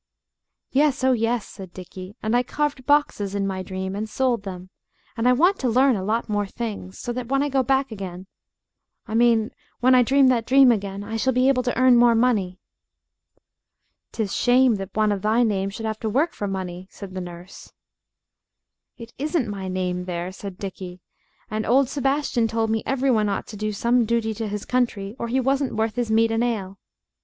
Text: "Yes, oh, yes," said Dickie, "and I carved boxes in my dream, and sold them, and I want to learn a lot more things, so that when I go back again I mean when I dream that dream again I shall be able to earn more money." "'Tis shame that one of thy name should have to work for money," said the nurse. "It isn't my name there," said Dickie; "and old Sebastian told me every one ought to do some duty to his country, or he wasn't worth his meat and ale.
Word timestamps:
"Yes, 0.71 1.03
oh, 1.03 1.11
yes," 1.11 1.47
said 1.47 1.73
Dickie, 1.75 2.15
"and 2.23 2.35
I 2.35 2.41
carved 2.41 2.87
boxes 2.87 3.35
in 3.35 3.45
my 3.45 3.61
dream, 3.61 3.95
and 3.95 4.09
sold 4.09 4.41
them, 4.41 4.71
and 5.15 5.27
I 5.29 5.33
want 5.33 5.59
to 5.59 5.69
learn 5.69 5.95
a 5.95 6.03
lot 6.03 6.27
more 6.27 6.47
things, 6.47 6.97
so 6.97 7.13
that 7.13 7.27
when 7.27 7.43
I 7.43 7.49
go 7.49 7.61
back 7.61 7.91
again 7.91 8.25
I 9.07 9.13
mean 9.13 9.51
when 9.79 9.93
I 9.93 10.01
dream 10.01 10.27
that 10.29 10.47
dream 10.47 10.71
again 10.71 11.03
I 11.03 11.17
shall 11.17 11.33
be 11.33 11.47
able 11.49 11.61
to 11.61 11.77
earn 11.77 11.97
more 11.97 12.15
money." 12.15 12.57
"'Tis 14.11 14.33
shame 14.35 14.77
that 14.77 14.89
one 14.95 15.11
of 15.11 15.21
thy 15.21 15.43
name 15.43 15.69
should 15.69 15.85
have 15.85 15.99
to 15.99 16.09
work 16.09 16.33
for 16.33 16.47
money," 16.47 16.87
said 16.89 17.13
the 17.13 17.21
nurse. 17.21 17.71
"It 18.97 19.13
isn't 19.19 19.47
my 19.47 19.67
name 19.67 20.05
there," 20.05 20.31
said 20.31 20.57
Dickie; 20.57 20.99
"and 21.51 21.63
old 21.63 21.89
Sebastian 21.89 22.47
told 22.47 22.71
me 22.71 22.81
every 22.87 23.11
one 23.11 23.29
ought 23.29 23.45
to 23.49 23.55
do 23.55 23.71
some 23.71 24.05
duty 24.05 24.33
to 24.33 24.47
his 24.47 24.65
country, 24.65 25.15
or 25.19 25.27
he 25.27 25.39
wasn't 25.39 25.75
worth 25.75 25.93
his 25.95 26.09
meat 26.09 26.31
and 26.31 26.43
ale. 26.43 26.79